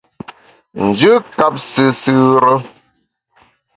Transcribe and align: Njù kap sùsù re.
Njù 0.87 1.13
kap 1.37 1.55
sùsù 1.71 2.13
re. 2.43 2.53